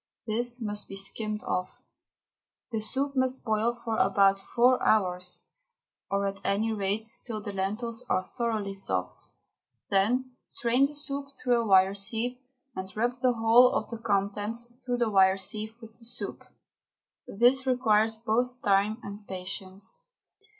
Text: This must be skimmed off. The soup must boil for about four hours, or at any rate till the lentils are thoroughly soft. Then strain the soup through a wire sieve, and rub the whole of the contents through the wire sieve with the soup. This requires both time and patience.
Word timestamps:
This 0.25 0.59
must 0.59 0.87
be 0.87 0.95
skimmed 0.95 1.43
off. 1.43 1.79
The 2.71 2.79
soup 2.81 3.15
must 3.15 3.43
boil 3.43 3.79
for 3.85 3.97
about 3.97 4.39
four 4.39 4.81
hours, 4.83 5.43
or 6.09 6.25
at 6.25 6.41
any 6.43 6.73
rate 6.73 7.05
till 7.23 7.39
the 7.39 7.53
lentils 7.53 8.03
are 8.09 8.23
thoroughly 8.25 8.73
soft. 8.73 9.21
Then 9.91 10.37
strain 10.47 10.85
the 10.87 10.95
soup 10.95 11.27
through 11.43 11.61
a 11.61 11.67
wire 11.67 11.93
sieve, 11.93 12.39
and 12.75 12.89
rub 12.97 13.19
the 13.19 13.33
whole 13.33 13.73
of 13.73 13.91
the 13.91 13.99
contents 13.99 14.65
through 14.83 14.97
the 14.97 15.11
wire 15.11 15.37
sieve 15.37 15.75
with 15.79 15.91
the 15.91 16.05
soup. 16.05 16.47
This 17.27 17.67
requires 17.67 18.17
both 18.17 18.59
time 18.63 18.97
and 19.03 19.27
patience. 19.27 20.01